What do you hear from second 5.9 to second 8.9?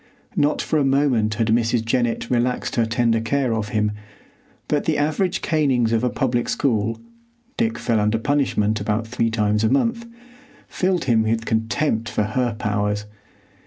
of a public school—Dick fell under punishment